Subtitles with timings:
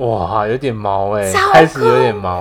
[0.00, 2.40] 哇，有点毛哎、超开始有点毛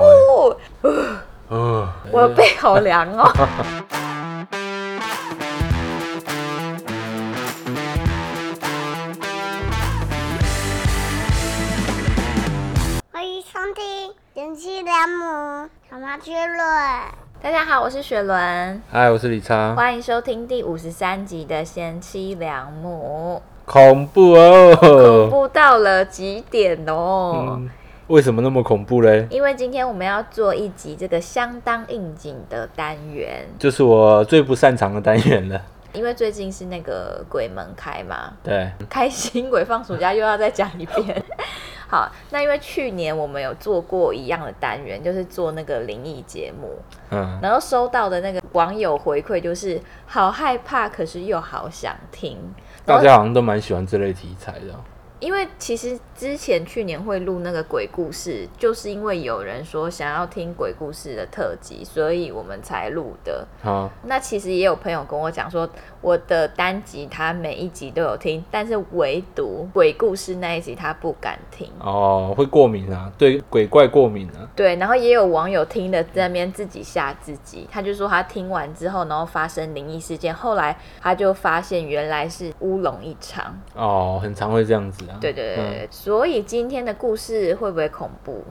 [2.09, 3.29] 我的背好凉哦。
[13.11, 16.57] 欢迎收听《贤妻良母小妈之论》。
[17.41, 23.41] 大家好，我是雪伦，嗨，我是李昌，欢迎收听第五十三集的贤妻良母。
[23.69, 27.55] 恐怖哦，恐怖到了极点哦！
[27.59, 27.69] 嗯，
[28.07, 29.27] 为什么那么恐怖嘞？
[29.29, 35.61] 因为今天我们要做一集这个相当应景的单元，就是我最不擅长的单元了。
[35.93, 41.23] 因为最近是那个鬼门开嘛，对，开心鬼放暑假又要再讲一遍。
[41.87, 46.79] 好，那因为去年我们有做过一样的单元，就是做那个灵异节目，
[47.11, 52.37] 嗯，然后收到的那个网友回馈就是好害怕，可是又好想听。
[52.89, 54.73] 大家好像都蛮喜欢这类题材的。
[55.19, 63.45] 因为其实之前去年会录那个鬼故事，就是因为有人说想要听鬼故事的特辑，所以我们才录的。
[63.61, 65.69] 好，那其实也有朋友跟我讲说，
[66.01, 71.69] 我的单集他每一集都有听，但是唯独鬼故事那一集他不敢听。
[71.79, 74.47] 哦，会过敏啊，对鬼怪过敏啊。
[74.55, 83.53] 对，然后也有网友听的在那边自己吓自己，他就说他听完之后，然后发生灵异事件，后来他就发现原来是乌龙一场。
[83.75, 85.17] 哦，很常会这样子啊。
[85.19, 88.43] 对对对对，嗯所以今天的故事会不会恐怖？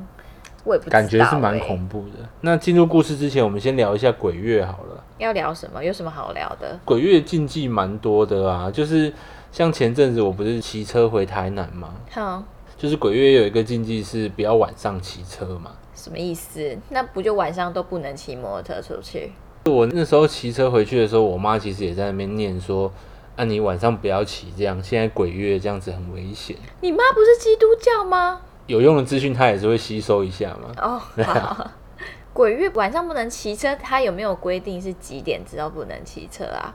[0.65, 2.29] 我也不知道、感觉是蛮欸恐怖的。
[2.43, 5.03] 那进入故事之前，我们先聊一下鬼月好了。
[5.17, 5.83] 要聊什么？
[5.83, 6.79] 有什么好聊的？
[6.85, 9.13] 鬼月禁忌蛮多的啊，就是
[9.51, 12.43] 像前阵子我不是骑车回台南嘛，好，
[12.77, 15.71] 就是鬼月有一个禁忌是不要晚上骑车嘛。
[15.95, 16.77] 什么意思？
[16.91, 19.33] 那不就晚上都不能骑摩托车出去？
[19.65, 22.93] 我那时候骑车回去的时候，我妈其实也在那边念说，
[23.39, 26.57] 啊你晚上不要骑这样，现在鬼月这样子很危险。
[26.81, 28.41] 你妈不是基督教吗？
[28.67, 30.73] 有用的资讯她也是会吸收一下嘛。
[30.77, 31.71] 哦，好。
[32.35, 36.75] 鬼月晚上不能骑车，它有没有规定是几点之后不能骑车啊？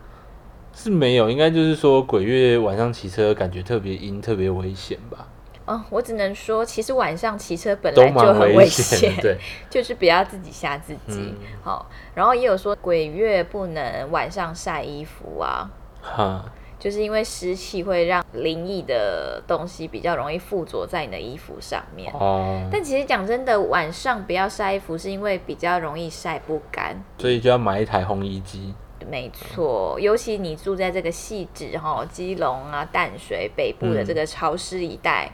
[0.74, 5.28] 是没有，应该就是说鬼月晚上骑车感觉特别阴，特别危险吧，
[5.66, 9.38] 哦，我只能说，其实晚上骑车本来就很危险对，
[9.70, 11.36] 就是不要自己吓自己嗯。
[11.62, 15.70] 好、然后也有说鬼月不能晚上晒衣服啊，
[16.04, 16.46] 哈，
[16.78, 22.12] 就是因为湿气会让灵异的东西比较容易附着在你的衣服上面。
[22.14, 27.02] 哦，但其实讲真的，晚上不要晒衣服，是因为比较容易晒不干。
[27.18, 28.74] 所以就要买一台烘衣机。
[29.10, 35.30] 没错，尤其你住在这个细致哈基隆啊、淡水北部的这个潮湿一带，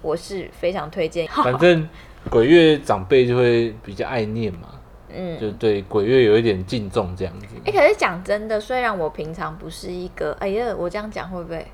[0.00, 1.26] 我是非常推荐。
[1.44, 1.86] 反正
[2.30, 4.80] 鬼月长辈就会比较爱念嘛，
[5.14, 7.46] 嗯，就对鬼月有一点敬重这样子。
[7.64, 11.66] 哎、可是讲真的，虽然我平常不是一个，哎呀，我这样讲会不会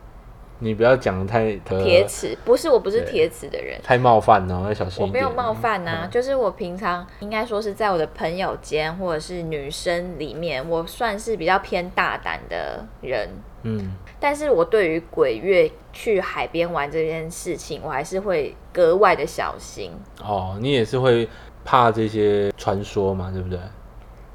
[0.61, 2.37] 你不要讲的太呃铁齿？
[2.45, 3.81] 不是，我不是铁齿的人。
[3.81, 5.01] 太冒犯了，要小心。
[5.01, 13.29] 我没有冒犯呐、嗯就是我平常应该说是在我的朋友间或者是女生里面，我算是比较偏大胆的人。
[13.63, 19.93] 嗯，但是我对于鬼月去海边玩这件事情，我还是会格外的小心。
[20.21, 21.29] 哦，你也是会
[21.71, 23.59] 怕这些传说嘛，对不对？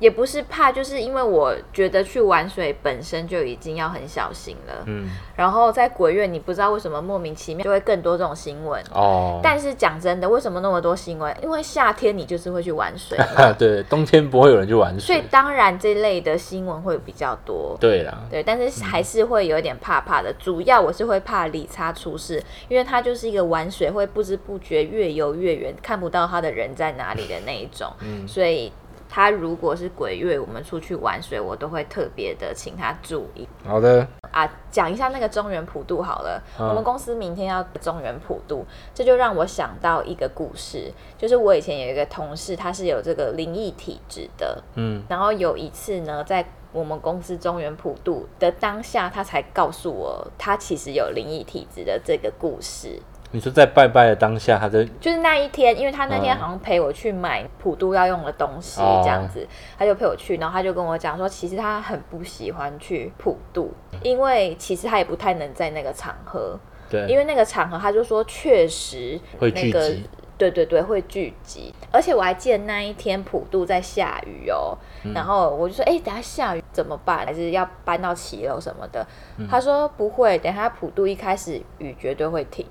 [0.03, 4.84] 也不是怕，就是因为我觉得去玩水本身就已经要很小心了。
[4.86, 8.84] 嗯，然后在鬼月，你不知道为什么莫名其妙就会更多这种新闻。
[8.94, 11.34] 哦，但是讲真的，为什么那么多新闻？
[11.42, 13.18] 因为夏天你就是会去玩水，
[13.58, 15.24] 对，冬天不会有人去玩水所以。
[15.31, 17.78] 当然这类的新闻会比较多。
[17.80, 20.34] 对啦，对，但是还是会有一点怕怕的。
[20.38, 27.90] 主要我是会怕理查出事，因为他就是一个玩水会不知不觉越游越远，看不到他的人在哪里的那一种。
[28.02, 28.69] 嗯所以
[29.13, 33.47] 他如果是鬼月，我们出去玩水，我都会特别的请他注意。
[33.63, 34.50] 好的，啊。
[34.72, 53.00] 讲一下那个中原普渡好了，嗯我们公司明天要中原普渡，这就让我想到一个故事，就是我以前有一个同事，他是有这个灵异体质的，嗯，然后有一次呢，在我们公司中原普渡的当下，他才告诉我，他其实有灵异体质的这个故事。
[53.33, 59.45] 你说在拜拜的当下，他在就是那一天，因为他那天嗯好像陪我去买普渡要用的东西，哦这样子，
[59.75, 66.59] 他就陪我去，然后他就跟我讲说，其实他很不喜欢去普渡，因为其实他也不太能在那个场合，
[66.91, 70.09] 对因为那个场合他就说确实会那个聚集。
[70.36, 77.25] 对对对，会聚集，而且我还记得那一天普渡在下雨哦，嗯然后我就说，哎、等下下雨怎么办？
[77.25, 79.06] 还是要搬到骑楼什么的？
[79.38, 82.65] 嗯他说不会，等下普渡一开始雨绝对会停。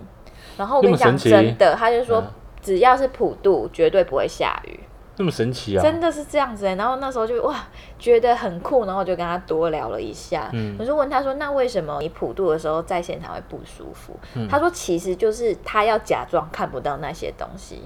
[0.57, 2.27] 然后我跟你讲真的，他就说嗯
[2.61, 4.79] 只要是普渡，绝对不会下雨。
[5.19, 5.83] 那么神奇啊！
[5.83, 6.75] 真的是这样子、欸。
[6.77, 7.55] 然后那时候就哇，
[7.99, 10.49] 觉得很酷，然后我就跟他多聊了一下。
[10.55, 17.83] 嗯我就问他说：“那为什么你普渡的时候在现场会不舒服？”嗯他说：“其实就是他要假装看不到那些东西，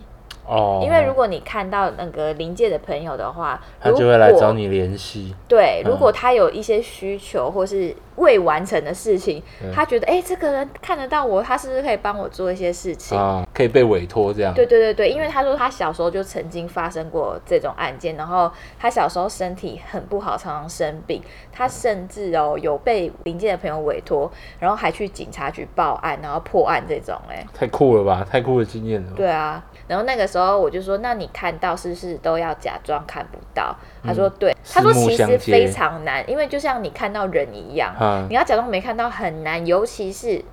[0.46, 5.34] 哦，因为如果你看到那个临界的朋友的话，他就会来找你联系。
[5.48, 13.16] 对，嗯如果他有一些需求或是未完成的事情，嗯他觉得哎、诶这个人看得到我，他是不是可以帮我做一些事情？
[13.16, 14.52] 啊，可以被委托这样。
[14.54, 21.22] 对对对对，因为他说他小时候就曾经发生过这种案件，然后他小时候身体很不好，常常生病，
[21.52, 27.46] 他甚至哦有被邻近的朋友委托，然后还去警察局报案，然后破案这种哎。
[27.54, 28.26] 太酷了吧！
[28.28, 29.12] 太酷的经验了。
[29.14, 33.76] 对啊，然后那个时候我就说，那你看到是不是都要假装看不到？
[34.02, 40.44] 他说对，他说其实非常难，因为就像你看到人一样，啊你要假装没看到很难，尤其是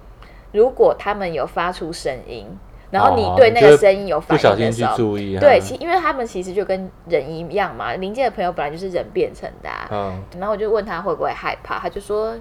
[0.52, 2.48] 如果他们有发出声音，
[2.92, 4.96] 然后你哦对那个声音有不反小心去应的时候。
[4.96, 5.38] 注意。
[5.40, 9.88] 对，其因为他们其实就跟人一样嘛，临界的朋友本来就是人变成的、啊。
[9.92, 12.36] 嗯，然后我就问他会不会害怕，他就说，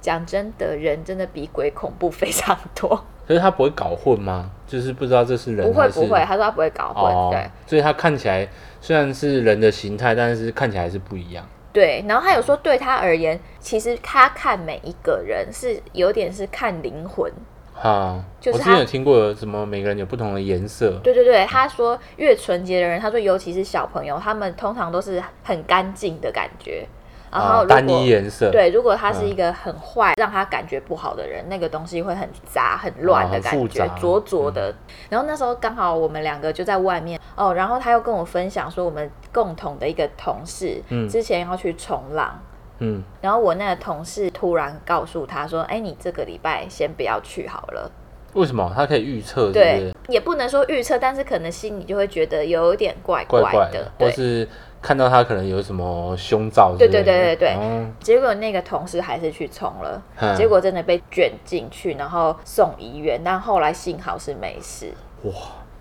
[0.00, 3.04] 讲真的，人真的比鬼恐怖非常多。
[3.28, 4.50] 可是他不会搞混吗？
[4.66, 8.48] 就是不知道这是人是不会不会，他说他不会搞混，哦对，所以他看起来
[8.80, 11.46] 虽然是人的形态，但是看起来是不一样。
[11.72, 12.04] 对。
[12.08, 17.32] 然后他有说，对他而言，其实他看每一个人是有点是看灵魂。
[17.74, 21.00] 哈，就是他我之前有听过有什么每个人有不同的颜色。
[21.02, 26.86] 对对对，他说越纯洁的人，他说尤其是小朋友，他们通常都是很干净的感觉。
[27.30, 28.50] 然后单一颜色。
[28.50, 34.74] 对，如果他是嗯一个很坏，让他感觉不好的人，那个东西会很杂、很乱的感觉，杂浊浊的。
[35.08, 42.40] 然后那时候刚好我们两个就在外面哦，然后他又跟我分享说，我们共同的一个同事，嗯之前要去冲浪。
[42.82, 47.90] 嗯，然后我那个同事突然告诉他说：“哎，你这个礼拜先不要去好了。
[48.32, 49.52] 为什么他可以预测？
[49.52, 53.84] 对？，也不能说预测，但是可能心里就会觉得有点怪怪怪的。
[53.98, 54.48] 或对，是
[54.82, 56.88] 看到他可能有什么胸罩之对。
[56.88, 64.92] 对对对对哦结果那个同事还是去冲了，嗯结果真的被卷进去，然后送医院，但后来幸好是没事。
[65.22, 65.32] 哇，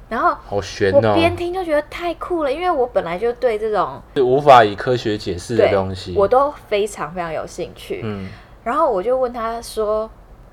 [0.09, 6.13] 然后好悬我哦，边听就觉得太酷了，因为我本来就对这种是无法以科学解释的对东西。
[6.17, 8.01] 我都非常非常有兴趣。
[8.03, 8.27] 嗯，
[8.65, 10.09] 然后我就问他说：“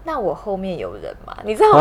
[0.06, 1.72] 那我后面有人吗？”你知道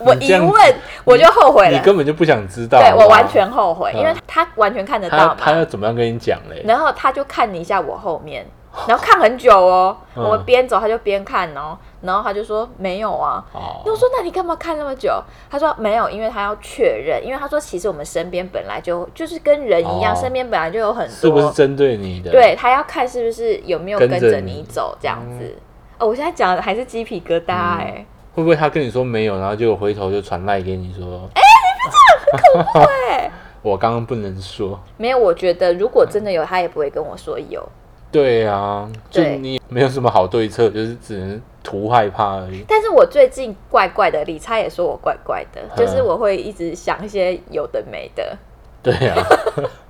[0.00, 0.74] 我一问
[1.04, 2.80] 我就后悔了，你根本就不想知道。
[2.80, 5.66] 对我完全后悔，嗯因为他完全看得他到他要。
[5.66, 6.62] 怎么样跟你讲嘞？
[6.64, 8.46] 然后他就看你一下我后面，
[8.86, 9.96] 然后看很久哦。
[10.14, 13.44] 嗯我们边走他就边看哦，然后他就说没有啊。
[13.52, 15.22] 我说那你干嘛看那么久？
[15.50, 25.58] 他说没有，因为他要确认，因为他说其实我们身边本来就就是跟人一样，哦身边本来就有很多，是不是针对你的？，对他要看是不是有没有跟着你你走这样子。
[25.98, 28.04] 哦，我现在讲的还是鸡皮疙瘩哎、
[28.34, 31.28] 会不会他跟你说没有，然后结果回头就传赖给你说？
[31.34, 31.42] 哎、
[31.84, 33.30] 你这很恐怖哎，
[33.62, 34.78] 我刚刚不能说。
[34.96, 37.66] 没有，我觉得如果真的有，他也不会跟我说有。
[38.12, 42.64] 对啊，就对你没有什么好对策，就是只能图害怕而已。
[42.66, 48.36] 但是我最近怪怪的，理查也说我怪怪的，嗯就是我会一直想一些有的没的。
[48.82, 49.16] 对啊，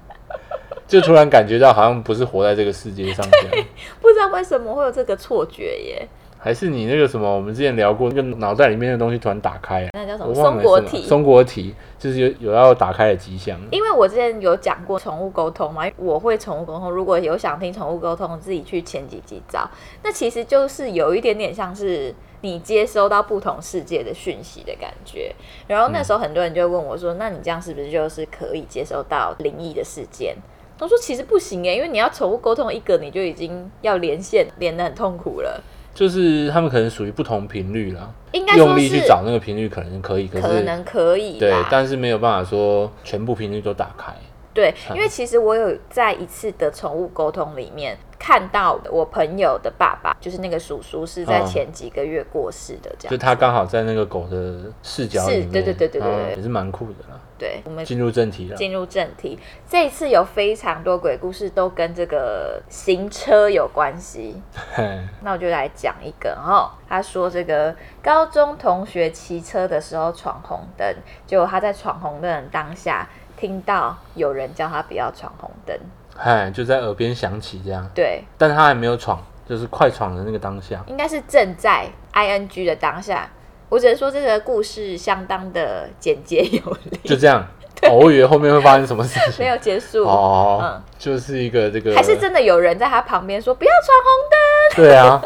[0.86, 3.66] 就突然感觉到好像不是活在这个世界上这样。
[4.00, 6.08] 不知道为什么会有这个错觉耶？
[6.38, 11.02] 还是你那个什么，我们之前聊过，那个脑袋里面的东西突然打开、那叫什么松果体？
[11.02, 13.58] 松果体就是有有要打开的迹象。
[13.72, 16.88] 因为我之前有讲过宠物沟通嘛，我会宠物沟通。
[16.88, 19.68] 如果有想听宠物沟通，自己去前几集找。
[20.04, 25.34] 那其实就是有一点点像是你接收到不同世界的讯息的感觉。
[25.66, 30.36] 然后那时候很多人就问我说：“那你这样是不是就是可以接收到灵异的事件？”
[30.78, 35.62] 我说：“其实不行哎，因为你要宠物沟通一个，你就已经要连线，连的很痛苦了。
[35.94, 44.12] 就是他们可能属于不同频率啦，应该说用力去找那个频率可能可以，可能可以对，但是没有办法说全部频率都打开。
[44.52, 53.10] 对，因为其实我有在一次的宠物沟通里面看到我朋友的爸爸，就是那个叔叔是在嗯前几个月过世的，这样。
[53.12, 57.20] 就他刚好在那个狗的视角里面，是对对对对对也是蛮酷的啦。
[57.38, 64.42] 对，我们进入正题了，进入正题，这一次有非常多鬼故事都跟这个行车有关系。
[64.74, 66.74] 嘿 那我就来讲一个哦。
[66.88, 70.96] 他说这个高中同学骑车的时候闯红灯，
[71.28, 75.78] 结果他在闯红灯的当下听到有人叫他不要闯红灯，
[76.16, 83.28] 嗨，就在耳边响起这样，对，但他还没有闯，就是快闯的那个当下，应该是正在 ing 的当下。
[83.68, 87.46] 我只能说这个故事相当的简洁有力，就这样。
[87.82, 89.34] 哦我以为后面会发生什么事情。
[89.44, 90.04] 没有结束。
[90.04, 94.86] 哦，嗯就是一个这个，还是真的有人在他旁边说不要闯红灯。
[94.86, 95.22] 对啊，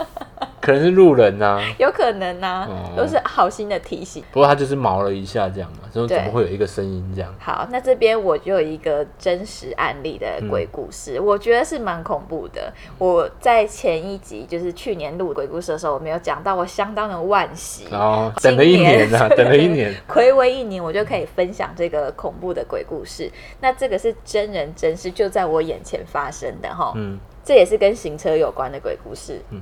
[0.60, 4.22] 可能是路人呐、有可能啊，哦都是好心的提醒。
[4.30, 7.34] 不过他就是毛了一下这样嘛，说对怎么会有一个声音这样？
[7.38, 12.72] 好，那这边我就有一个真实案例的鬼故事，我觉得是蛮恐怖的。
[12.98, 17.86] 我在前一集就是去年录鬼故事的时候，我没有讲到，我相当的惋惜。
[17.92, 23.30] 哦等了一年啊，等了一年， 暌违一年，我就可以分享这个恐怖的鬼故事。
[23.60, 26.92] 那这个是真人真事，就在我眼前发生的哈。
[26.96, 29.40] 嗯，这也是跟行车有关的鬼故事。
[29.50, 29.60] 嗯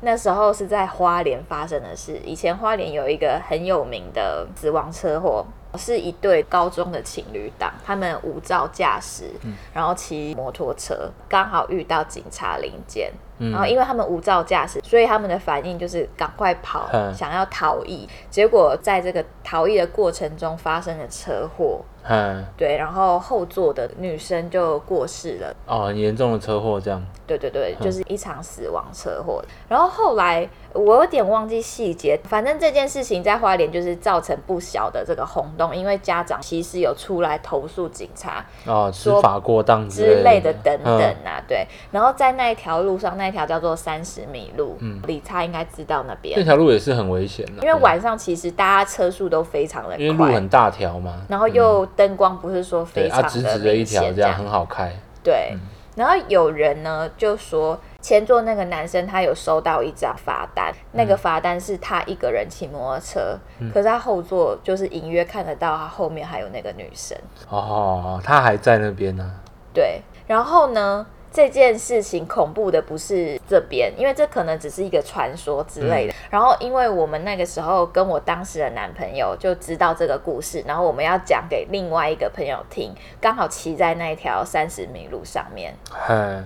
[0.00, 2.18] 那时候是在花莲发生的事。
[2.24, 5.44] 以前花莲有一个很有名的死亡车祸，
[5.76, 13.12] 是一对高中的情侣档，他们无照驾驶，嗯然后骑摩托车，刚好遇到警察临检。
[13.42, 18.06] 嗯然后因为他们无照驾驶，所以他们的反应就是赶快跑，嗯想要逃逸。
[18.28, 25.54] 结果在这个逃逸的过程中发生了车祸，嗯，对，然后后座的女生就过世了。
[25.66, 27.84] 哦，很严重的车祸这样，对对对，嗯。
[27.84, 29.42] 就是一场死亡车祸。
[29.68, 40.52] 然后后来我有点忘记细节，反正这件事情在花莲就是造成不小的这个轰动，因为家长其实有出来投诉警察哦，执说法过当之类的。
[40.62, 41.66] 等等嗯啊，对。
[41.90, 54.92] 然后在那一条路上，那一条叫做三十米路，嗯，李差应该知道那这边，条路也是很危险的，因为晚上其实大家车速都非常的快因为路很，大条嘛，然后又灯光不是说非常的直直的一条这样很好开，
[55.22, 55.56] 对，
[55.96, 63.38] 然后有人呢就说，前座那个男生他有收到一张罚单，那个罚单是他一个人骑摩托车，
[63.72, 67.16] 可是他后座就是隐约看得到他后面还有那个女生。
[67.48, 69.30] 哦，他还在那边呢，
[69.74, 71.06] 对，然后呢？
[71.32, 76.14] 这件事情恐怖的不是这边，因为这可能只是一个传说之类的。
[76.28, 85.74] 然后，因为我们那个时候跟我当时的男朋友就知道这个故事，然后我们要讲给另外一个朋友听，刚好骑在那一条三十米路上面。
[86.08, 86.44] 嗯，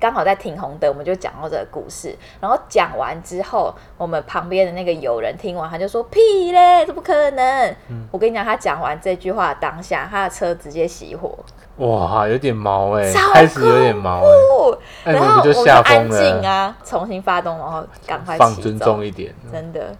[0.00, 2.16] 刚好在停红灯，我们就讲到这个故事。
[2.40, 11.38] 然后讲完之后，我们旁边的那个友人听完，他就说：“屁嘞，这不可能！”嗯我跟你讲，他讲完这句话当下，他的车直接熄火，
[11.78, 14.22] 哇，有点毛哎，欸开始有点毛
[15.04, 16.08] 然后我们就们不就吓安？
[16.08, 19.94] 静啊，重新发动，然后赶快放尊重一点真的，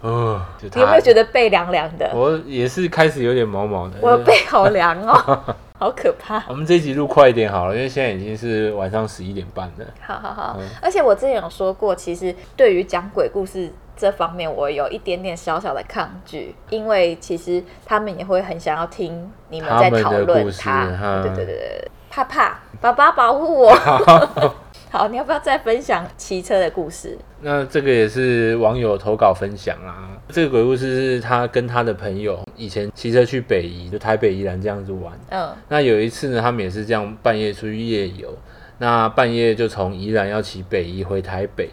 [0.00, 0.40] 哦，
[0.74, 1.22] 你有没有觉得？
[1.22, 2.10] 得背凉凉的？
[2.14, 3.94] 我也是开始有点毛毛的。
[4.00, 5.40] 我的背好凉哦，
[5.78, 6.42] 好可怕。
[6.48, 9.86] 我们这一集录快一点好了，因为现在已经是晚上十一点半了。
[10.00, 20.86] 好好好，嗯而且我之前有说过，其实对于讲鬼故事这方面，我有一点点小小的抗拒，因为其实他们也会很想要听你们在讨论它。
[20.86, 24.54] 哈对对对对，怕怕，爸爸保护我。
[24.96, 27.18] 好，你要不要再分享骑车的故事？
[27.42, 30.16] 那这个也是网友投稿分享啊。
[30.30, 35.12] 这个鬼故事是他跟他的朋友以前骑车去北宜，就台北宜兰这样子玩。
[35.28, 38.34] 嗯那有一次呢，他们也是这样半夜出去夜游，
[38.78, 41.68] 那半夜就从宜兰要骑北宜回台北。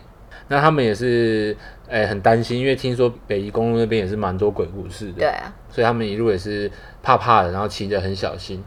[0.49, 1.55] 那他们也是
[1.87, 5.19] 诶、很担心，因为听说北宜公路那边也是蛮多鬼故事的。
[5.19, 6.69] 对啊，所以他们一路也是
[7.01, 8.61] 怕怕的，然后骑得很小心。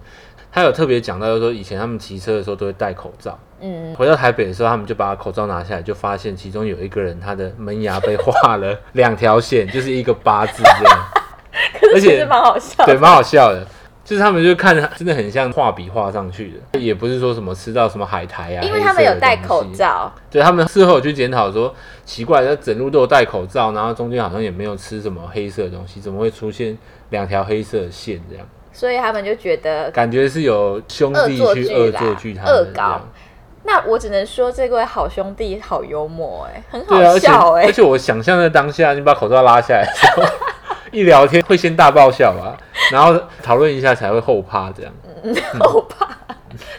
[0.57, 3.39] 他有特别讲到，就是说以前他们骑车的时候都会戴口罩。
[3.61, 10.99] 嗯，回到台北的时候，他们就把口罩拿下来，就发现其中有一个人他的门牙被画了 两条线，就是一个八字这样，
[11.79, 13.67] 可而且是其实蛮好笑对，蛮好笑的。
[14.03, 19.63] 就是他们就看着真的很像画笔画上去的，也不是说什么吃到什么海苔啊，因为他们有戴口。
[19.75, 21.75] 罩，对他们事后去检讨说，
[22.07, 26.79] 奇怪，他整路都有戴口罩，然后中间好像也没有吃什么黑色的东西，怎么会出现
[27.11, 28.47] 两条黑色的线这样？
[28.77, 33.01] 所以他们就觉得感觉是有兄弟去恶作剧他恶搞。
[33.65, 40.23] 那我只能说这位好兄弟好幽默哎、很好笑哎、而且我想象的当下，你把口罩拉下来的时候，
[40.93, 42.55] 一聊天会先大爆笑吧，
[42.93, 44.93] 然后讨论一下才会后怕这样。
[45.59, 46.07] 后怕。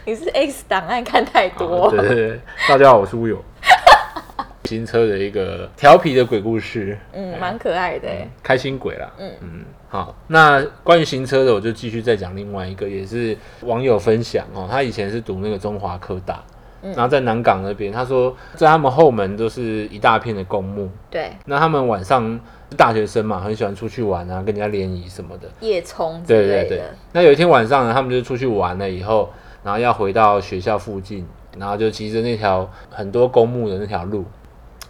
[0.04, 3.42] 你是 X 档案看太多，啊对对对，大家好，我是乌有。
[4.66, 8.28] 新车的一个调皮的鬼故事，嗯，蛮可爱的哎。
[8.40, 9.10] 开心鬼啦。
[9.18, 14.68] 嗯嗯，好，那关于行车的，我就继续再讲另外一个，也是网友分享哦。
[14.70, 16.44] 他以前是读那个中华科大，
[16.82, 22.38] 嗯然后在南港那边，他说在他们后门都是一大片的公墓，对，那他们晚上
[22.76, 25.48] 大学生嘛，很喜欢出去玩啊，跟人家联谊什么的。
[25.60, 26.82] 夜冲之对对对。。
[27.12, 29.30] 那有一天晚上呢，他们就出去玩了以后，
[29.64, 31.26] 然后要回到学校附近，
[31.56, 34.26] 然后就骑着那条很多公墓的那条路，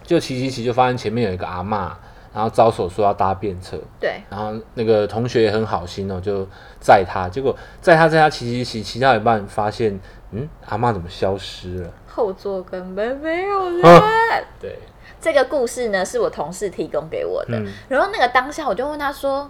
[0.03, 1.89] 就骑骑骑，就发现前面有一个阿嬷，
[2.33, 6.47] 然后招手说要搭便车，对，然后那个同学也很好心哦，就
[6.79, 9.99] 载他，结果载他载他骑骑骑骑到一半，发现
[10.31, 11.89] 嗯，阿妈怎么消失了？
[12.07, 13.83] 后座根本没有人。
[13.83, 14.01] 啊
[14.61, 14.77] 对，
[15.19, 17.57] 这个故事呢，是我同事提供给我的。
[17.57, 19.49] 嗯然后那个当下，我就问他说：“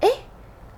[0.00, 0.08] 哎、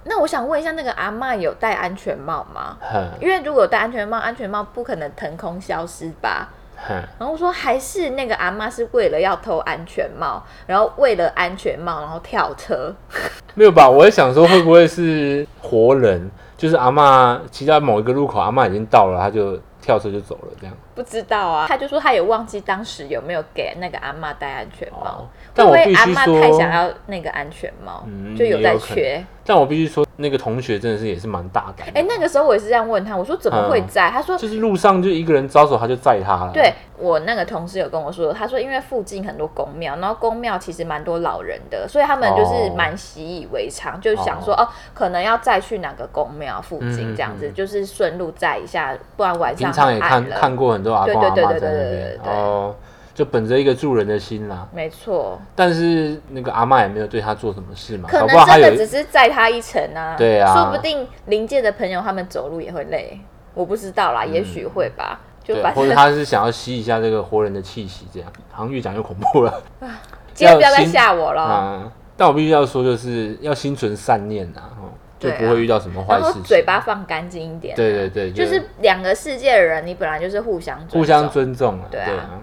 [0.05, 2.77] 那我想问一下，那个阿嬷有戴安全帽吗？
[2.81, 6.49] 哼因为如果有戴安全帽，安全帽不可能腾空消失吧？
[6.87, 12.95] 哼，然后我说还是那个阿妈是为了要偷安全帽，然后为了安全帽然后跳车。
[13.55, 13.89] 没有吧？
[13.89, 20.75] 我在想说会不会是活人，就是阿妈骑在某一个路口，阿妈已经到了，他就跳车就走了，这样。
[21.01, 24.99] 不知道啊，他就说他也忘记当时有没有给那个阿妈戴安全帽。
[25.07, 29.25] 哦但我会不会阿必须说，嬷太想要那个安全帽，嗯就有在缺。
[29.45, 32.01] 但我必须说，那个同学真的是也是蛮大胆的。
[32.01, 34.09] 哎、那个时候我也是这样问他，我说怎么会在？
[34.11, 36.53] 他说就是路上就一个人招手，他就载他了。
[36.53, 52.75] 对我那个同事有跟我说，他说因为附近很多公庙，然后公庙其实蛮多老人的，所以他们就是哦蛮习以为常，就想说哦可能要再去哪个公庙附近嗯这样子，嗯就是顺路载一下，不然晚上平常也看看过很多阿公对对阿妈在那对对对对哦，
[53.15, 54.67] 就本着一个助人的心啦。
[54.73, 60.55] 没错，但是那个阿妈也没有对他做什么事嘛，搞可能真的只是载他一程啊，对啊。
[60.55, 63.21] 说不定临界的朋友他们走路也会累，
[63.55, 68.29] 我不知道啦，也许会吧，就或者他是想要吸一下这个活人的气息，这样。
[68.53, 69.63] 好像越讲越恐怖了。
[70.35, 71.43] 今天不要再吓我了。
[71.43, 74.80] 啊，但我必须要说，就是要心存善念啊，哦，
[75.21, 76.41] 就不会遇到什么坏然后。
[76.43, 82.41] 嘴巴放干净一点啊、对对对，就是两个世界的人，你本来就是互相尊重互相尊重啊，对啊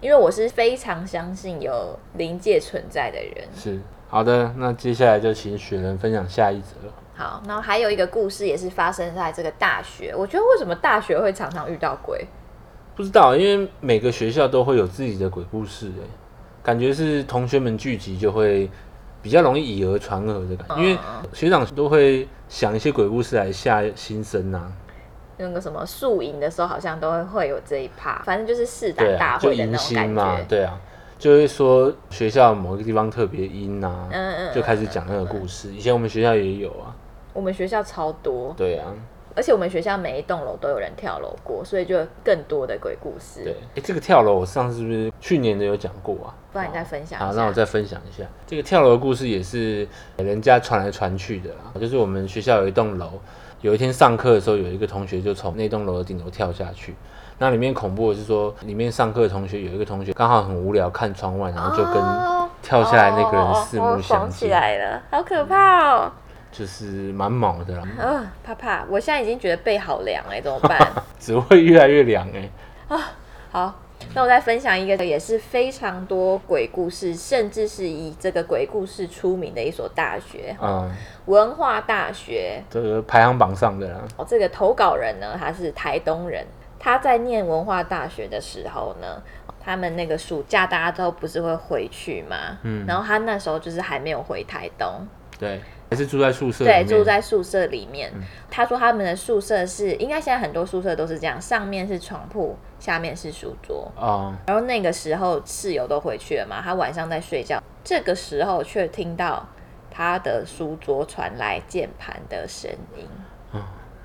[0.00, 3.46] 因为我是非常相信有灵界存在的人。
[3.54, 4.50] 是好的。
[4.56, 6.74] 那接下来就请雪人分享下一则。
[7.14, 10.14] 好，然后还有一个故事也是发生在这个大学。
[10.16, 12.26] 我觉得为什么大学会常常遇到鬼？
[12.96, 16.08] 不知道，因为每个学校都会有自己的鬼故事，哎，
[16.62, 18.70] 感觉是同学们聚集就会
[19.22, 20.98] 比较容易以讹传讹的感觉，因为
[21.32, 24.70] 学长都会想一些鬼故事来吓新生啊，
[25.36, 30.44] 那个什么宿营的时候，好像都会会有这一趴，反正就是试对啊，胆大就迎会的那种感觉，。
[30.48, 30.80] 对啊，
[31.18, 35.72] 就会说学校某个地方特别阴呐，嗯嗯就开始讲那个故事。
[35.72, 36.94] 以前我们学校也有啊，
[37.32, 38.92] 我们学校超多，对啊，
[39.38, 43.44] 而且我们学校每一栋楼都有人跳楼过，所以就更多的鬼故事。
[43.44, 46.34] 对，哎，这个跳楼我上次是不是去年的有讲过啊？
[46.52, 47.26] 不然你再分享一下。
[47.26, 51.72] 好，那我再分享一下这个跳楼的故事，也是人家传来传去的啦。
[51.80, 53.10] 就是我们学校有一栋楼，
[53.60, 56.96] 有一天上课的时候，有一个同学就从那栋楼的顶楼跳下去。
[57.38, 66.10] 那里面恐怖的是说，里面上课的同学有一个同学刚好很无聊，看窗外，然后就跟哦跳下来那个人哦四目相想起，来了，好可怕哦！
[66.50, 70.78] 就是蛮毛的啦，呃，怕怕，我现在已经觉得背好凉哎，怎么办？
[71.20, 72.98] 只会越来越凉哎、
[73.50, 73.80] 好，
[74.14, 80.90] 那我再分享一个也是非常多鬼故事，甚至是以这个鬼故事出名的一所大学——嗯，
[81.26, 82.62] 文化大学。
[82.70, 86.46] 这个排行榜上的啦，哦，这个投稿人呢，他是台东人。
[86.80, 89.20] 他在念文化大学的时候呢，
[89.60, 92.86] 他们那个暑假大家都不是会回去吗，嗯。
[92.86, 95.06] 然后他那时候就是还没有回台东，
[95.40, 98.10] 对，还是住在宿舍对，住在宿舍里面。
[98.14, 103.90] 嗯他说他们的宿舍是，应该现在很多宿舍都是这样，上面是床铺，下面是书桌。
[103.94, 109.46] 哦，然后那个时候室友都回去了嘛，他晚上在睡觉，这个时候却听到
[109.90, 113.06] 他的书桌传来键盘的声音。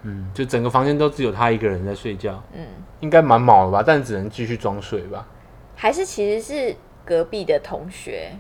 [0.06, 2.68] 嗯，就整个房间都只有他一个人在睡觉，嗯，
[3.00, 3.82] 应该蛮毛的吧？
[3.82, 5.26] 但只能继续装睡吧。
[5.76, 8.32] 还是其实是隔壁的同学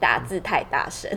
[0.00, 1.08] 打字太大声，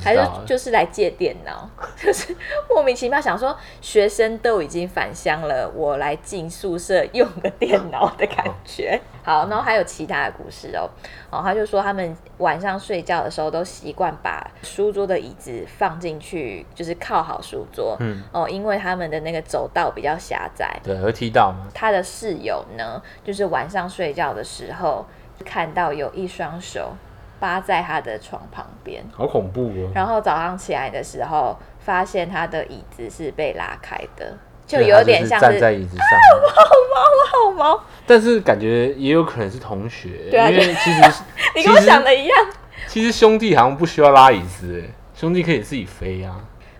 [0.00, 2.34] 还是就是来借电脑， 就是
[2.68, 9.00] 莫名其妙想说学生都已经返乡了，我来进宿舍用个电脑的感觉。
[9.24, 10.88] 好，然后还有其他的故事哦。
[11.30, 17.96] 哦，他就说他们晚上睡觉的时候都习惯把书桌的椅子放进去，就是靠好书桌。
[18.00, 20.76] 嗯，哦，因为他们的那个走道比较狭窄。
[20.82, 21.68] 对，会踢到吗。
[21.72, 25.06] 他的室友呢，就是晚上睡觉的时候
[25.44, 26.96] 看到有一双手
[27.42, 29.04] 扒在他的床旁边。
[29.12, 29.90] 好恐怖哦！
[29.92, 36.06] 然后早上起来的时候，发现他的椅子是被拉开的，就有点像站在椅子上，
[37.32, 37.82] 好毛。
[38.06, 41.22] 但是感觉也有可能是同学，对啊因为其实
[41.56, 42.38] 你跟我想的一样。
[42.86, 46.36] 其实兄弟好像不需要拉椅子，哎，兄弟可以自己飞啊。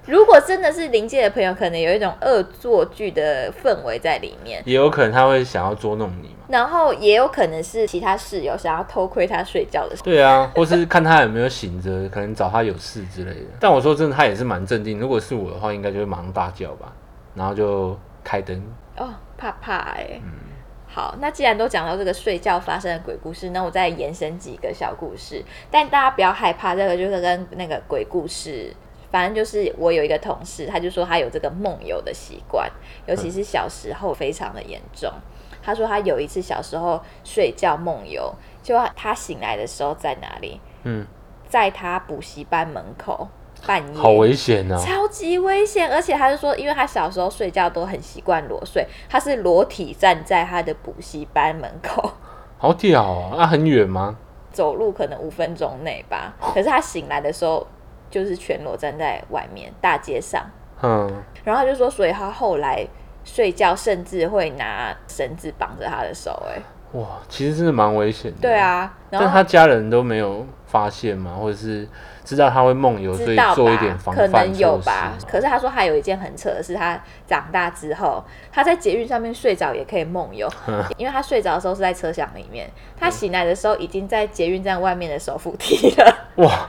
[0.07, 6.47] 如果真的是临界的朋友，可能有一种恶作剧的氛围在里面，也有可能他会想要捉弄你嘛。
[6.49, 10.05] 然后也有可能是其他室友想要偷窥他睡觉的时候。
[10.05, 13.47] 对啊，或是看他有没有醒着，可能找他有事之类的。
[13.61, 14.99] 但我说真的，他也是蛮镇定。
[14.99, 16.93] 如果是我的话，应该就会马上大叫吧，
[17.35, 18.61] 然后就开灯。
[18.99, 20.21] 哦，怕怕哎、
[20.87, 25.43] 好，那既然都讲到这个睡觉发生的鬼故事，那我再延伸几个小故事。
[25.71, 28.71] 但大家不要害怕，这个就是跟那个鬼故事，
[29.13, 32.69] 反正就是我有一个同事，他就说他有这个梦游的习惯，
[33.07, 35.09] 尤其是小时候非常的严重。
[35.63, 40.61] 他说他有一次小时候睡觉梦游，就他醒来的时候在哪里？
[40.83, 41.07] 嗯，
[41.47, 43.29] 在他补习班门口。
[43.65, 44.77] 半夜，好危险呐！
[44.77, 52.11] 超级危险，而且他就说，因为他小时候睡觉都很习惯裸睡，他是裸体站在他的补习班门口，
[52.59, 53.35] 好屌啊！
[53.39, 54.17] 那很远吗？
[54.51, 56.35] 走路可能五分钟内吧。
[56.41, 57.65] 可是他醒来的时候，
[58.13, 60.45] 就是全裸站在外面大街上。
[60.83, 61.11] 嗯，
[61.43, 62.87] 然后他就说，所以他后来
[63.25, 66.61] 睡觉甚至会拿绳子绑着他的手、哎，
[66.99, 68.39] 哇，其实真的蛮危险的。
[68.41, 71.37] 对，啊，但他家人都没有发现吗？
[71.41, 71.89] 或者是
[72.25, 75.17] 知道他会梦游，所以做一点防可能有吧。
[75.29, 80.49] 可是他说还有一件很扯的是，他长大之后，他在捷运上面睡着也可以梦游，
[80.99, 86.29] 因为他睡着的时候是在车厢里面，他醒来的时候已经在捷运站外面的手扶梯了。
[86.37, 86.69] 哇，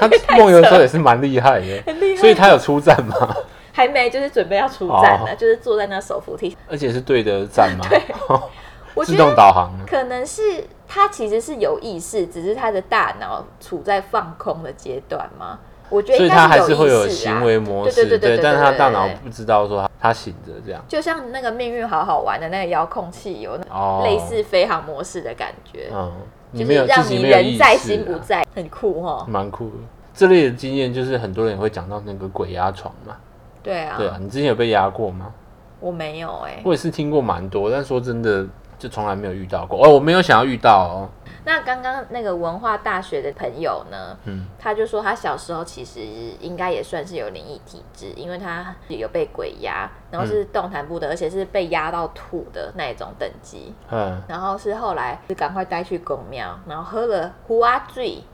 [0.26, 3.36] 他梦游的时候也是蛮厉害的， 很厉害所以他有出站吗？
[3.72, 6.56] 还没，就是准备要出站了，哦就是坐在那手扶梯。
[6.68, 7.84] 而且是对的站吗？
[8.94, 9.70] 我觉自动得导航。
[9.86, 15.58] 可能是他其实是有意识，只是他的大脑处在放空的阶段吗？
[15.88, 20.82] 我觉得所以他还是是会有行为模式，对对对对，但是他大脑对对对不知道说他他醒着这样。
[20.88, 23.56] 就像那个命运好好玩的那个遥控器，有
[24.02, 29.26] 类似飞航模式的感觉，嗯，你就没有是让你自己没有意人在心不在，很酷哈。
[29.28, 29.76] 蛮酷的。
[30.14, 33.16] 这类的经验就是很多人也会讲到那个鬼压床嘛，
[33.62, 35.32] 对啊，对啊，你之前有被压过吗？
[35.78, 38.46] 我没有哎、我也是听过蛮多，但说真的，
[38.78, 39.84] 就从来没有遇到过。
[39.84, 41.08] 哦，我没有想要遇到哦。
[41.46, 46.00] 那刚刚那个文化大学的朋友呢，嗯他就说他小时候其实
[46.40, 53.72] 应该也算是有灵异体质，因为他有被鬼压，然后是动弹不得，而且是被压到吐的那一种等级。
[53.92, 58.24] 嗯然后是后来是赶快带去公庙，然后喝了胡阿醉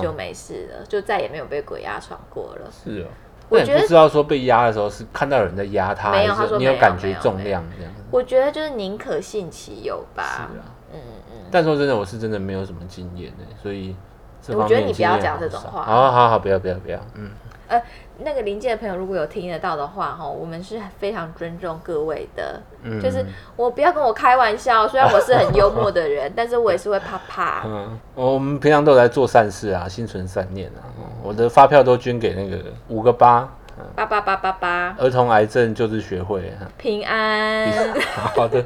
[0.00, 2.70] 就嗯，没事了，就再也没有被鬼压床过了。
[2.72, 3.06] 是哦。
[3.50, 7.92] 我觉得你不知道说被压的时候是看到有人在压他，没有他说没有感觉重量这样？
[8.10, 10.48] 我觉得就是宁可信其有吧。
[10.50, 10.64] 是啊。
[10.94, 11.31] 嗯嗯。
[11.52, 13.94] 但说真的，我是真的没有什么经验的，所以
[14.40, 17.30] 这我方面觉得你不要讲这种话好好好，不要不要不要，嗯，
[17.68, 17.80] 呃
[18.24, 22.60] 那个临界的朋友如果有听得到的话，哈，我们是非常尊重各位的。
[22.82, 23.24] 嗯就是
[23.56, 27.62] 我不要跟我开玩笑，虽然我是很幽默的人， 但是我也是会怕怕。
[27.64, 30.82] 嗯，我们平常都有在做善事啊，心存善念啊。
[30.98, 33.48] 嗯我的发票都捐给那个五个八
[33.94, 36.42] 八八八八八，儿童癌症救治学会。
[36.58, 37.72] 哈平安。
[38.34, 38.64] 好的，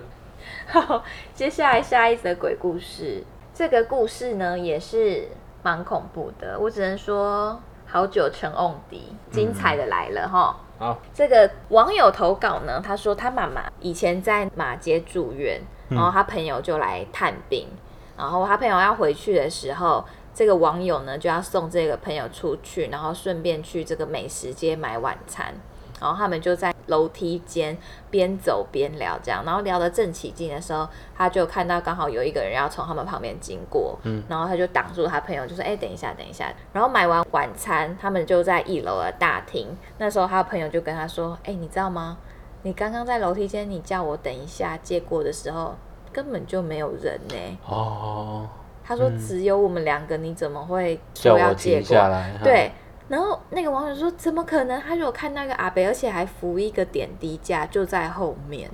[0.81, 1.03] 好，
[1.35, 5.29] 接下来下一则鬼故事，这个故事呢也是
[5.63, 10.61] 蛮恐怖的，我只能说好久成瓮底，精彩的来了哈。
[10.79, 17.69] 好，这个网友投稿呢，他说他妈妈以前在马街住院，然后他朋友就来探病，
[18.17, 25.55] 然后他朋友要回去的时候，这个网友呢就要送这个朋友出去，然后顺便去这个美食街买晚餐。
[25.99, 27.77] 然后他们就在楼梯间
[28.11, 39.69] 边走边聊，这样，然后聊得正起劲的时候，他就看到刚好有一个人要从他们旁边经过，嗯，然后他就挡住他朋友，就说：“哎、等一下，等一下。”然后买完晚餐，他们就在一楼的大厅。
[39.99, 42.19] 那时候他朋友就跟他说：“哎、你知道吗？
[42.63, 45.75] 你刚刚在楼梯间，你叫我等一下借过的时候，
[46.13, 48.49] 根本就没有人呢、哦，
[48.85, 52.33] 他说：“只有我们两个，你怎么会说要借过？”来。
[52.33, 52.73] 哈，对，
[53.09, 54.81] 然后那个网友说：“怎么可能？
[54.81, 58.71] 他就有看到一个阿北，而且还扶一个点滴架就在后面。”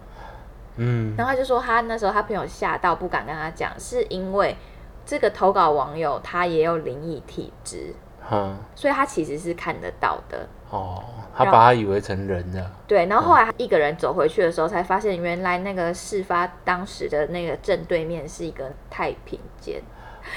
[0.77, 4.57] 嗯，然后他就说他那时候他朋友吓到不敢跟他讲，是因为
[5.05, 7.95] 这个投稿网友他也有灵异体质，
[8.27, 10.49] 哈，所以他其实是看得到的。
[10.71, 11.05] 哦，
[11.37, 12.71] 他把他以为成人了。
[12.87, 19.83] 对，然后后来他一个人走回去的时候，才发现原来那个事发当时的那个正对面是一个太平间。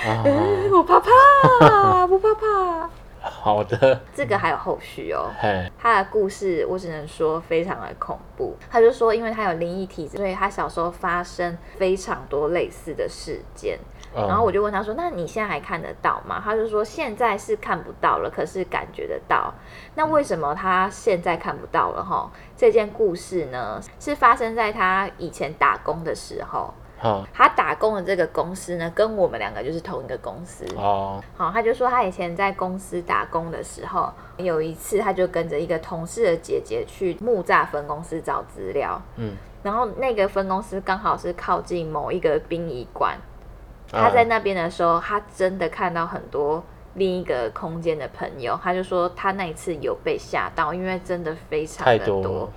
[0.05, 0.19] 啊，
[0.73, 2.89] 我怕怕，不怕怕。
[3.29, 5.31] 好的，这个还有后续哦。
[5.39, 8.55] 嘿，他的故事我只能说非常的恐怖。
[8.69, 13.79] 他就说，因为他有灵异体质，所以他小时候发生非常多类似的事件。
[14.17, 19.53] 嗯然后我就问他说：“那你现在还看得到吗？”他就说：“现在是看不到了，可是感觉得到。”
[19.95, 22.01] 那为什么他现在看不到了？
[22.01, 26.73] 哈，这件故事呢是发生在他以前打工的时候。
[26.97, 30.65] 好，他打工的这个公司呢，跟我们两个就是同一个公司。
[30.77, 43.17] 哦，好，他就说他以前在公司打工的时候，有一次他就跟着一个同事的姐姐去木栅分公司找资料，嗯，然后那个分公司刚好是靠近某一个殡仪馆，
[43.91, 44.07] 啊。
[44.07, 52.49] 他在那边的时候，他真的看到很多另一个空间的朋友，他就说他那一次有被吓到，因为真的非常的多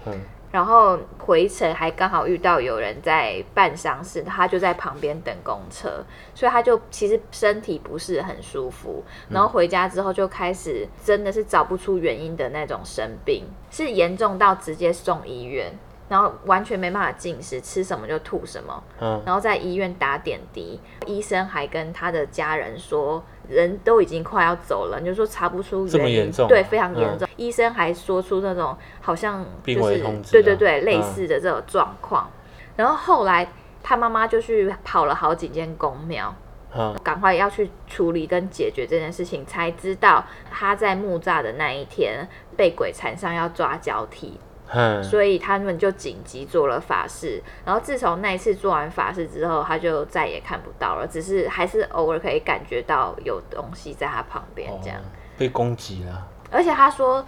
[0.50, 6.02] 然后回程还刚好遇到有人在办丧事，他就在旁边等公车，
[6.34, 9.04] 所以他就其实身体不是很舒服。
[9.28, 15.70] 然后回家之后就开始真的是找不出原因的那种生病，是严重到直接送医院，
[16.08, 18.82] 然后完全没办法进食，吃什么就吐什么。
[19.00, 27.28] 嗯，然后在医院打点滴，医生还跟他的家人说，人都已经快要走了，你就说查不出这么原因，严重对，非常严重。
[27.36, 30.32] 医生还说出那种好像病就是危通知啊。
[30.32, 32.30] 对对对，类嗯似的这种状况。
[32.76, 33.50] 然后后来
[33.82, 36.34] 他妈妈就去跑了好几间公庙，
[36.76, 44.38] 嗯，赶快要去处理跟解决这件事情，才知道他在木栅的那一天被鬼缠上要抓交替，
[44.72, 47.42] 嗯，所以他们就紧急做了法事。
[47.64, 54.98] 然后自从那一次做完法事之后，他就再也看不到了，只是还是偶尔可以感觉到有东西在他旁边这样。
[54.98, 55.04] 哦
[55.38, 57.24] 被攻击了，而且他说，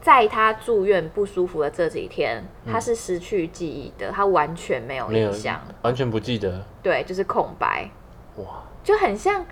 [0.00, 7.90] 在他住院不舒服的这几天，嗯他是失去记忆的，他完全没有印象，完全不记得，对，就是空白。
[8.36, 9.44] 哇，就很像，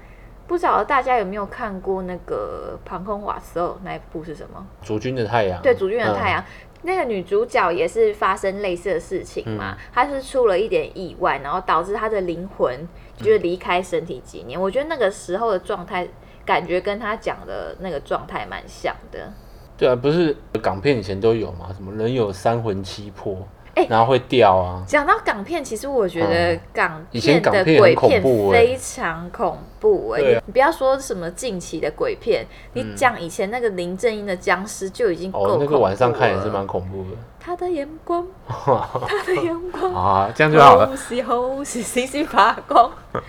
[0.46, 4.66] 不知道大家有没有看过那个《庞空瓦斯欧》那一部是什么？
[4.81, 6.42] 主君的太阳，对，《主君的太嗯阳》
[6.83, 12.87] 那个女主角也是发生类似的事情嘛，她是出了一点意外，然后导致她的灵魂
[13.17, 14.61] 就是离开身体几年。
[14.61, 16.07] 我觉得那个时候的状态，
[16.45, 19.33] 感觉跟她讲的那个状态蛮像的。
[19.77, 23.47] 对啊，不是港片以前都有嘛，什么人有三魂七魄，
[23.79, 26.61] 哎然后会掉啊，讲到港片，其实我觉得嗯。
[26.73, 40.87] 港片的鬼片非常恐怖哎、你不要说什么近期的鬼片，你讲以前那个林正英的僵尸就已经够哦，恐怖那个晚上看也是了蛮恐怖的，他的眼光， 他的眼光，啊，这样就好了。
[40.88, 42.91] 好是好是星星发光。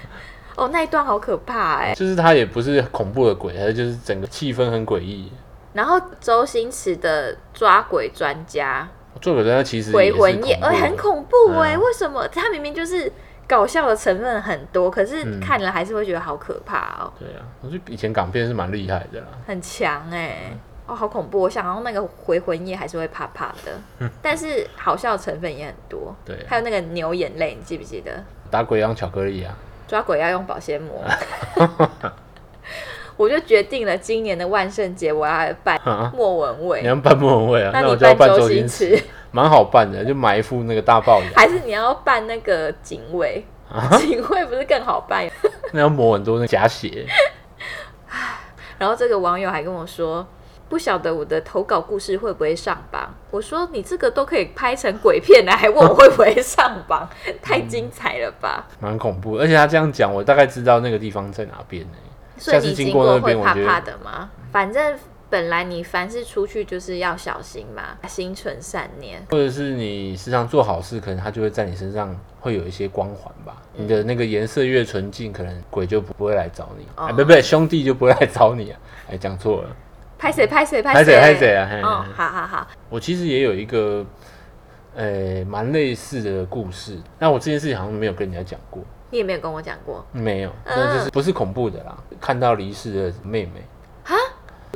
[0.55, 5.31] 哦，那一段好可怕哎、就是他也不是恐怖的鬼，他就是整个气氛很诡异。
[5.71, 8.87] 然后周星驰的抓鬼专家
[9.21, 12.27] 做鬼专家其实鬼魂夜，呃，恐怖的很恐怖哎、嗯为什么？
[12.29, 13.11] 他明明就是
[13.47, 17.11] 搞笑的成分很多，可是嗯看了还是会觉得好可怕哦。
[17.19, 19.27] 对啊，我觉得以前港片是蛮厉害的啦。
[19.47, 21.39] 很强哎、哦，好恐怖！
[21.41, 26.15] 我想到那个回魂夜还是会怕怕的， 但是好笑的成分也很多。
[26.23, 28.23] 对啊还有那个牛眼泪，你记不记得？
[28.51, 29.53] 打鬼要用巧克力啊，
[29.87, 31.03] 抓鬼要用保鲜膜。
[33.19, 38.97] 我就决定了，今年的万圣节我要来扮啊莫文蔚你，要扮莫文蔚啊，那你我就要扮扮周星驰，
[39.31, 43.45] 蛮好扮的，就买一副那个大龅牙，还是你要扮那个警卫？
[43.69, 45.29] 啊警卫不是更好扮？
[45.73, 47.05] 那要抹很多那假血。
[48.77, 50.25] 然后这个网友还跟我说，
[50.69, 53.13] 不晓得我的投稿故事会不会上榜。
[53.31, 57.05] 我说你这个都可以拍成鬼片了，还问我会不会上榜，
[57.43, 58.65] 太精彩了吧！
[58.79, 61.97] 蛮恐怖，而且他这样讲，我大概知道那个地方在哪边呢。
[62.39, 64.29] 所以你下次经经过会过那边，我怕怕觉得的吗？
[64.51, 64.97] 反正
[65.29, 69.23] 本来你凡事出去就是要小心嘛，心存善念。
[69.29, 73.57] 或者是你时常做好事，可能它就会在你身上会有一些光环吧。
[73.75, 78.79] 嗯你的那个颜色越纯净，可能鬼就不会来找你，哦哎，不不，兄弟就不会来找你啊。
[79.09, 79.69] 哎，讲错了，
[80.17, 81.69] 拍谁拍谁拍谁谁拍谁啊？
[81.71, 84.05] 嘿哦，好好好，我其实也有一个，
[84.95, 86.97] 呃，蛮类似的故事。
[87.19, 91.97] 那我这件事情好像没有跟人家讲过，你也没有跟我讲过没有，嗯那就是不是恐怖的啦。
[92.19, 93.63] 看到离世的妹妹，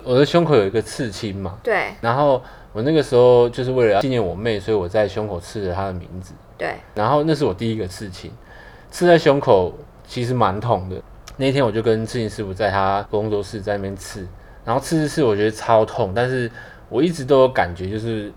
[0.03, 2.41] 我的胸口有一个刺青嘛，对然后
[2.73, 6.33] 我那个时候就是为了要纪念我妹，所以我在胸口刺了她的名字。
[6.57, 8.31] 对，然后那是我第一个刺青，
[8.91, 9.73] 刺在胸口
[10.05, 10.95] 其实蛮痛的。
[11.35, 14.27] 那天我就跟刺青师傅在他工作室在那边刺，
[14.63, 16.49] 然后刺刺刺，我觉得超痛，但是
[16.89, 18.31] 我一直都有感觉，就是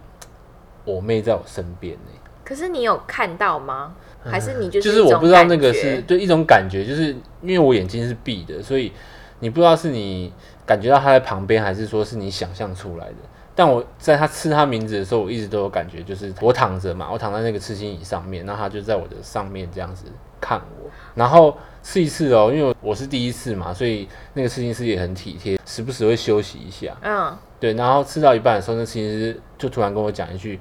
[0.85, 2.11] 我妹在我身边呢、
[2.43, 3.95] 可是你有看到吗？
[4.31, 8.93] 还是你就是就是我不知道那个是就一种感觉，就是因为我眼睛是闭的，所以
[9.41, 10.33] 你不知道是你
[10.65, 13.15] 感觉到他在旁边，还是说是你想象出来的。
[13.55, 20.05] 但我在他吃他名字的时候，我一直都有感觉，就是我躺着嘛，我躺在那个刺青椅上面，那他就在我的上面这样子
[20.39, 26.95] 看我，然后刺一次哦，因为我是第一次嘛，所以那个刺青师也很体贴，时不时会休息一下。
[27.01, 30.61] 嗯，对，然后吃到一半的时候，那刺青师就突然跟我讲一句：“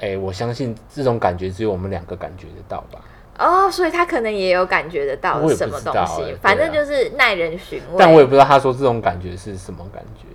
[0.00, 3.00] 哎、我相信这种感觉只有我们两个感觉得到吧。”
[3.38, 7.96] 哦，所以他可能也有感觉得到什么东西，欸反正就是耐人寻味。
[7.98, 10.26] 但我也不知道他说这种感觉是什么感觉。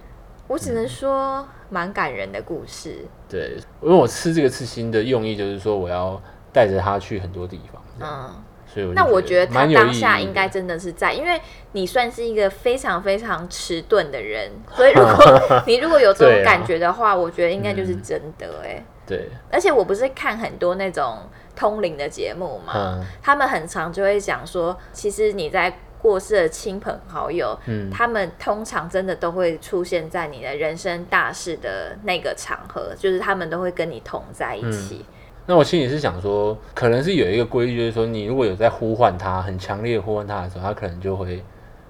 [0.47, 3.05] 我只能说蛮感人的故事。
[3.27, 6.21] 对，因为我吃这个刺心的用意就是说我要
[6.53, 8.29] 带着他去很多地方，嗯，
[8.67, 21.17] 所以我那我觉得他当下应该真的是在，因为你算是一个非常非常迟钝的人，所以如果 你如果有这种感觉的话，我觉得应该就是真的哎、对，而且我不是看很多那种
[21.53, 23.05] 通灵的节目嘛，嗯。
[23.21, 27.89] 他们很常就会讲说，其实你在过世的亲朋好友，嗯。
[27.89, 35.05] 他们通常真的都会出现在你的人生大事的那个场合，就是他们都会跟你同在一起。
[35.45, 41.43] 那我心里是想说，可能是有一个规律，就是说你如果有在呼唤他，很强烈的呼唤他的时候，他可能就会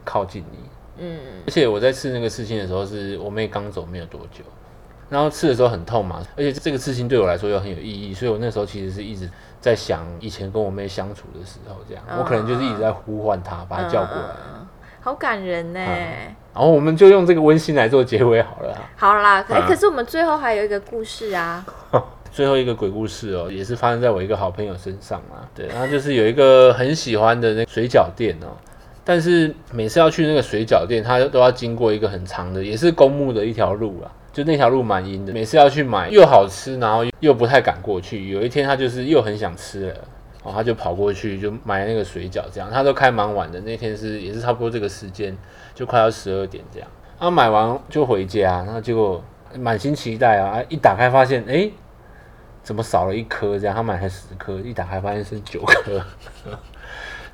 [0.03, 0.57] 靠近你。
[0.97, 4.43] 嗯，而且我在试那个事情的时候，是我妹刚走没有多久，
[5.11, 14.29] 然后刺的时候很痛嘛，而且这个刺青对我来说又很有意义，所以我那时候其实是一直在想以前跟我妹相处的时候，这样，我可能就是一直在呼唤她，把她叫过来。
[14.53, 14.67] 嗯
[15.03, 15.79] 好感人呢。
[15.79, 18.81] 然后我们就用这个温馨来做结尾好了啊。
[18.95, 21.65] 好啦，可、啊可是我们最后还有一个故事啊。
[22.31, 25.41] 最后一个鬼故事哦，也是发生在我一个好朋友身上啊。
[25.55, 28.53] 对，然后就是有一个很喜欢的那个水饺店哦，
[29.03, 34.11] 但是每次要去那个水饺店，他都要经过一个很长的，也是公墓的一条路啊。
[34.31, 38.29] 就那条路蛮阴的，每次要去买又好吃，然后又不太敢过去。
[38.29, 39.95] 有一天他就是又很想吃了，
[40.43, 43.59] 哦，他就跑过去就买那个水饺，这样他都开蛮晚的。
[43.59, 45.37] 那天是也是差不多这个时间，
[45.75, 46.87] 就快要十二点这样。
[47.19, 49.21] 他买完就回家，然后结果
[49.59, 51.69] 满心期待啊，一打开发现，哎、
[52.63, 53.59] 怎么少了一颗？
[53.59, 56.01] 这样他买才十颗，一打开发现是九颗，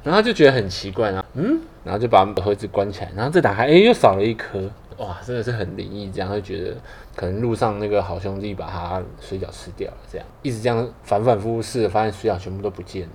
[0.03, 4.59] 然后他就觉得很奇怪，然后嗯，然后就把盒子关起来，然后再打开，哎、又少了一颗，
[4.97, 6.75] 哇，真的是很灵异，这样会觉得
[7.15, 13.07] 可能路上那个好兄弟把他水饺吃掉了，这样一直这样反反复复试着，发现水饺全部都不见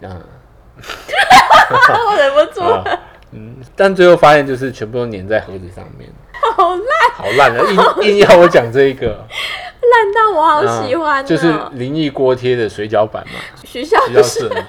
[0.00, 0.20] 了，啊，
[2.08, 2.84] 我忍不住，啊。
[3.36, 6.08] 嗯，但最后发现就是全部都粘在盒子上面，
[6.56, 6.80] 好烂，
[7.16, 7.96] 好烂啊！
[8.00, 14.64] 硬硬要我讲这一个，烂到我好喜欢、就是灵异锅贴的水饺版嘛，徐孝比较顺顺，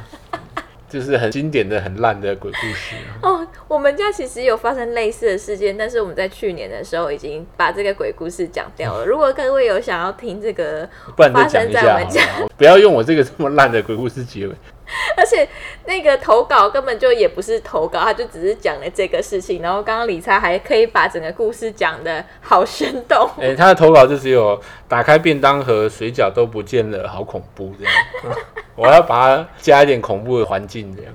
[0.87, 2.95] 就是很经典的、很烂的鬼故事。
[3.21, 9.05] 哦，我们家其实有发生类似的事件，但是我们在去年的时候已经把这个鬼故事讲掉了。
[9.07, 12.21] 如果各位有想要听这个不然再发生讲一下好在我们家，
[12.57, 14.53] 不要用我这个这么烂的鬼故事结尾。
[15.17, 15.47] 而且
[15.85, 19.61] 那个投稿根本就也不是投稿，他就只是讲了这个事情。
[19.61, 27.93] 然后刚刚理查还可以把整个故事讲的好生动，哎、他的投稿就只有打开便当盒，水饺都不见了，好恐怖这样。
[28.75, 31.13] 我要把它加一点恐怖的环境这样。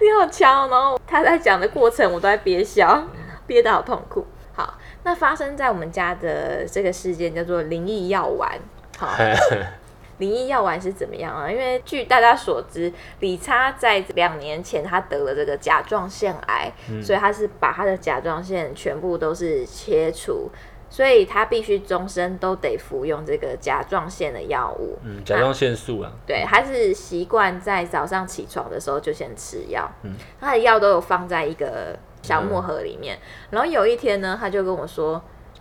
[0.00, 0.68] 你好强哦！
[0.70, 3.04] 然后他在讲的过程，我都在憋笑，
[3.46, 4.26] 憋得好痛苦。
[4.54, 4.74] 好，
[5.04, 8.50] 那发生在我们家的这个事件叫做灵异药丸。
[8.98, 9.08] 好，
[10.18, 11.50] 灵异药丸是怎么样啊？
[11.50, 16.72] 因为据大家所知，李差在两年前他得了这个甲状腺癌，
[17.02, 20.48] 所以他是把他的甲状腺全部都是切除，
[20.88, 24.96] 所以他必须终身都得服用这个甲状腺的药物。
[25.02, 33.18] 嗯，甲状腺素啊，对，他是习惯在早上起床的时候就先吃药，嗯他的药都有放在一个小木盒里面。
[33.50, 35.20] 然后有一天呢，他就跟我说：“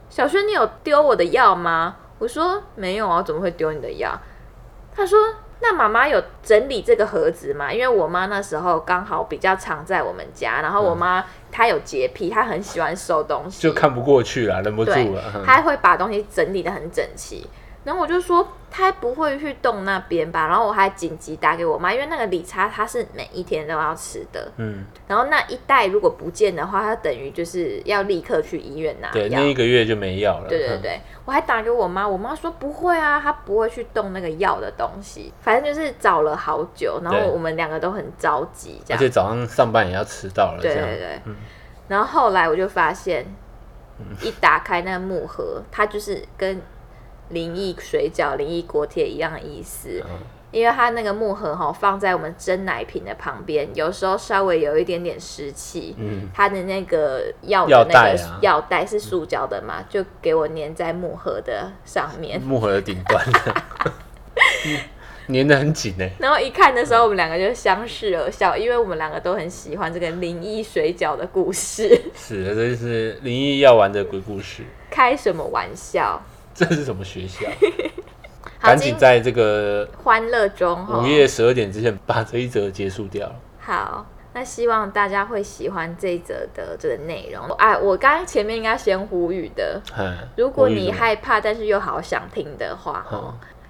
[0.10, 4.16] 小轩，你有丢我的药吗？”我说：“没有啊，怎么会丢你的药？”
[4.96, 5.20] 他说
[5.62, 7.72] ：“那妈妈有整理这个盒子吗？
[7.72, 15.24] 因为我妈那时候刚好比较常在我们家，然后我妈她有洁癖，她很喜欢收东西，就看不过去了，忍不住了。
[15.36, 17.48] 嗯，他会把东西整理的很整齐。
[17.84, 29.44] 然后我就说他不会去动那边吧，然后我还紧急打给我妈，因为那个理查他是每一天都要吃的，嗯，然后那一袋如果不见的话，他等于就是要立刻去医院拿对，那。
[29.44, 30.48] 一个月就没药了。
[30.48, 35.32] 嗯，对对对，我还打给我妈，我妈说不会啊，她不会去动那个药的东西。
[35.42, 38.98] 反正就是找了好久，然后我们两个都很着急，这样。
[38.98, 40.60] 而且早上上班也要迟到了。
[40.62, 41.22] 对对对，
[41.90, 43.26] 然后后来我就发现，
[44.22, 46.60] 一打开那个木盒，它就是跟
[47.30, 50.04] 灵异水饺、灵异锅贴一样的意思。
[50.06, 50.18] 嗯
[50.54, 62.40] 因为它那个木盒哈放在我们蒸奶瓶的旁边，有时候稍微有一点点湿气，嗯，它的那个药那个袋啊药袋是塑胶的嘛，就给我粘在木盒的上面。
[62.40, 63.26] 木盒的顶端，
[65.28, 66.08] 粘的很紧呢。
[66.20, 72.00] 然后一看的时候，我们两个就相视而笑，因为我们两个都很喜欢这个灵异水饺的故事。
[72.16, 74.62] 是的，这就是灵异药丸的鬼故事。
[74.92, 76.22] 开什么玩笑？
[76.56, 77.46] 这是什么学校？
[78.62, 80.88] 赶紧在这个欢乐中。
[80.88, 83.30] 午夜十二点之前把这一则结束掉。
[83.60, 87.46] 好，那希望大家会喜欢这一则的这个内容。
[87.58, 93.06] 哎，我刚刚前面应该先呼吁的，嗯，如果你害怕但是又好想听的话，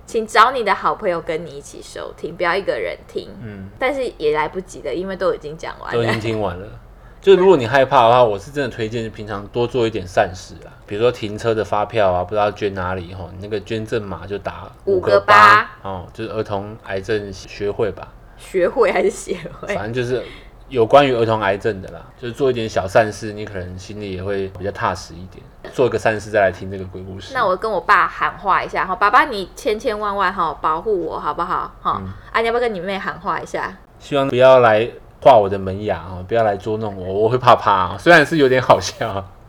[0.06, 3.30] 请找你的好朋友跟你一起收听，不要一个人听。
[3.42, 6.20] 嗯，但是也来不及了，因为都已经讲完了都已经。
[6.20, 6.68] 听完了。
[7.20, 19.74] 就如果你害怕的话，我是真的推荐平常多做一点善事啊，比如说停车的发票啊，不知道捐哪里哈，你那个捐赠码就打五个个八哦，就是儿童癌症学会吧，学会还是协会？
[19.74, 20.24] 反正就是
[20.70, 25.44] 有关于儿童癌症的啦，就是做一点小善事，你可能心里也会比较踏实一点。
[25.74, 27.34] 做一个善事再来听这个鬼故事。
[27.34, 31.74] 那我跟我爸喊话一下哈，爸爸你千千万万哈保护我好不好？
[31.82, 33.76] 哈、嗯啊，你要不要跟你妹喊话一下？
[33.98, 34.88] 希望不要来
[35.24, 37.98] 画我的门牙啊，不要来捉弄我，我会怕怕啊。
[37.98, 39.43] 虽然是有点好笑，我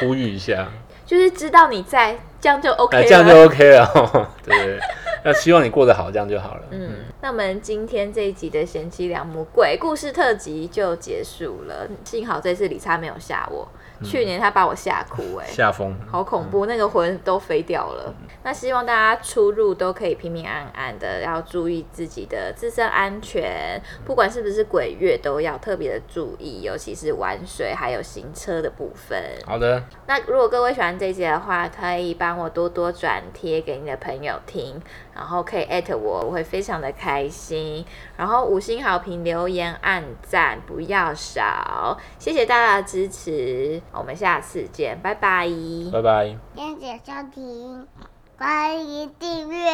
[0.00, 0.68] 呼吁一下，
[1.04, 3.06] 就是知道你在，这样就 OK 哎，了。
[3.08, 4.30] 这样就 OK 了。
[4.44, 4.78] 对
[5.26, 6.62] 对对，要希望你过得好，这样就好了。
[6.70, 11.88] 嗯，那我们今天这一集的贤妻良母鬼故事特辑就结束了。
[12.04, 13.66] 幸好这次李差没有吓我，
[14.04, 18.14] 去年他把我吓哭、哎，吓疯，好恐怖，那个魂都飞掉了。
[18.44, 29.20] 那希望大家出入都可以平平安安的，要注意自己的自身安全，不管是不是鬼月，都要特别的注意，尤其是玩水还有行车的部分。
[29.44, 34.80] 好的，那如果各位喜欢这一集的话，可以帮我多多转贴给你的朋友听，
[35.16, 37.84] 然后可以艾特我，我会非常的开心。
[38.18, 45.48] 然后五星好评、留言、按赞不要少，谢谢大家的支持，我们下次见，拜拜。
[45.90, 46.36] 拜拜。
[46.54, 47.88] 谢谢收听，
[48.36, 49.70] 欢迎订阅，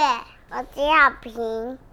[0.50, 1.91] 我是小平。